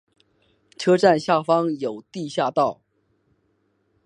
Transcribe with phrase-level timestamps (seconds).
[0.79, 2.81] 车站下方有地下道。